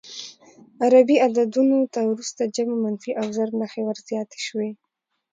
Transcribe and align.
عربي 0.83 1.15
عددونو 1.25 1.79
ته 1.93 1.99
وروسته 2.05 2.41
جمع، 2.55 2.75
منفي 2.83 3.11
او 3.19 3.25
ضرب 3.37 3.53
نښې 3.61 3.81
ور 3.85 3.97
زیاتې 4.09 4.39
شوې. 4.47 4.69